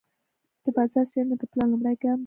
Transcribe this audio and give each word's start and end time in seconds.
د 0.63 0.65
بازار 0.75 1.05
څېړنه 1.11 1.35
د 1.39 1.43
پلان 1.51 1.67
لومړی 1.71 1.95
ګام 2.01 2.17
دی. 2.17 2.19